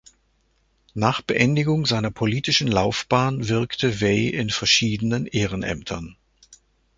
[0.95, 6.17] Nach Beendigung seiner politischen Laufbahn wirkte Vey in verschiedenen Ehrenämtern.